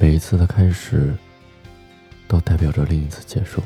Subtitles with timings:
[0.00, 1.12] 每一次的开始，
[2.28, 3.60] 都代表着另一次结束。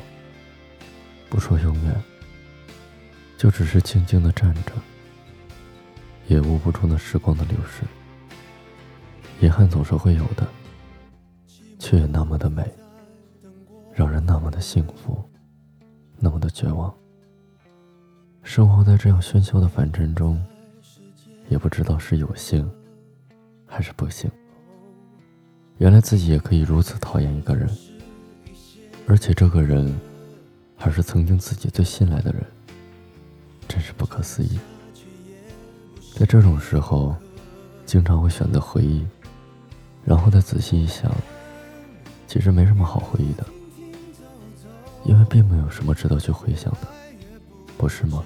[1.29, 2.03] 不说永远，
[3.37, 4.71] 就只是静静的站着，
[6.27, 7.83] 也捂不住那时光的流逝。
[9.39, 10.47] 遗憾总是会有的，
[11.77, 12.63] 却也那么的美，
[13.93, 15.23] 让人那么的幸福，
[16.17, 16.91] 那么的绝望。
[18.41, 20.43] 生活在这样喧嚣的凡尘中，
[21.47, 22.67] 也不知道是有幸
[23.67, 24.31] 还是不幸。
[25.77, 27.69] 原来自己也可以如此讨厌一个人，
[29.07, 29.93] 而且这个人
[30.77, 32.43] 还是曾经自己最信赖的人，
[33.67, 34.59] 真是不可思议。
[36.15, 37.15] 在这种时候，
[37.85, 39.05] 经常会选择回忆。
[40.05, 41.09] 然后再仔细一想，
[42.27, 43.45] 其实没什么好回忆的，
[45.05, 46.87] 因为并没有什么值得去回想的，
[47.77, 48.21] 不是吗？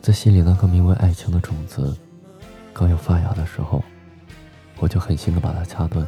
[0.00, 1.94] 在心里那颗名为爱情的种子
[2.72, 3.84] 刚要发芽的时候，
[4.78, 6.06] 我就狠心的把它掐断，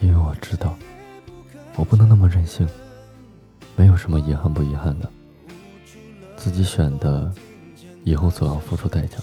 [0.00, 0.76] 因为我知道，
[1.76, 2.68] 我不能那么任性，
[3.76, 5.10] 没有什么遗憾不遗憾的，
[6.36, 7.32] 自己选的，
[8.04, 9.18] 以后总要付出代价，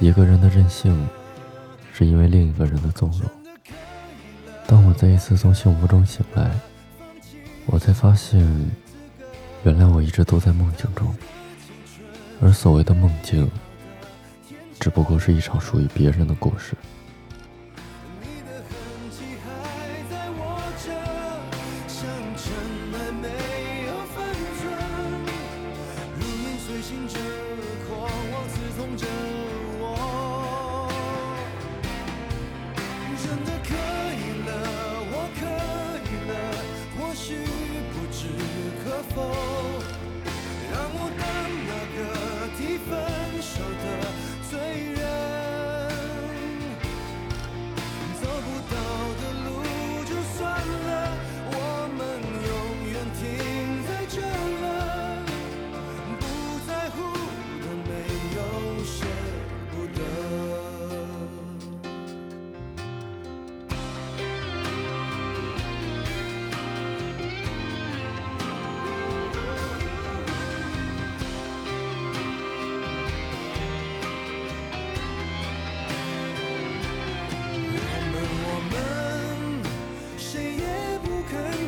[0.00, 1.06] 一个人的任性。
[1.94, 3.30] 是因为另一个人的纵容。
[4.66, 6.50] 当我再一次从幸福中醒来，
[7.66, 8.40] 我才发现，
[9.62, 11.14] 原来我一直都在梦境中，
[12.40, 13.46] 而所谓的梦境，
[14.80, 16.74] 只不过是一场属于别人的故事。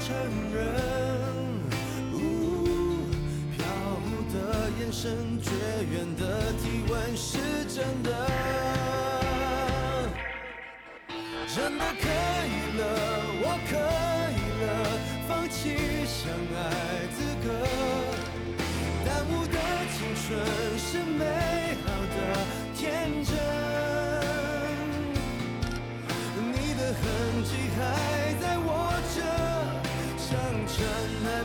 [0.07, 0.15] 承
[0.53, 0.63] 认，
[2.13, 3.09] 呜，
[3.57, 3.65] 飘
[4.05, 4.37] 忽的
[4.79, 5.51] 眼神，绝
[5.91, 7.39] 缘的体温，是
[7.75, 8.11] 真的，
[11.55, 12.34] 真的可。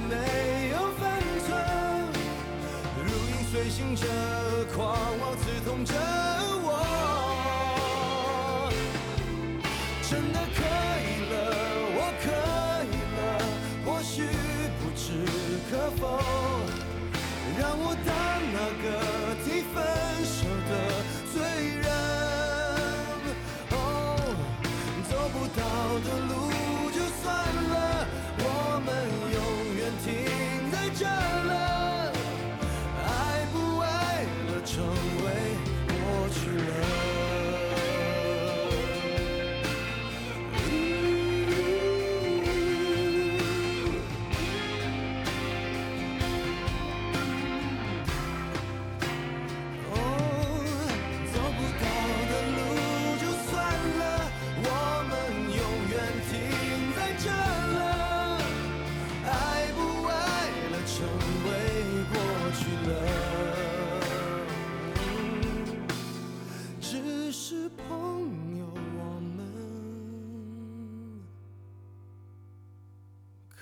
[0.09, 0.15] 没
[0.71, 1.01] 有分
[1.45, 1.47] 寸。
[3.05, 4.03] 如影随形着，
[4.75, 4.77] 狂
[5.19, 5.93] 妄刺痛着
[6.61, 6.67] 我，
[10.09, 10.59] 真的可
[11.05, 11.33] 以了，
[11.95, 12.27] 我可
[12.89, 13.19] 以了，
[13.85, 14.13] 或许
[14.79, 15.07] 不置
[15.69, 16.01] 可否，
[17.59, 18.09] 让我当
[18.51, 18.87] 那个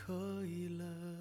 [0.08, 0.14] 可
[0.46, 1.17] 以了。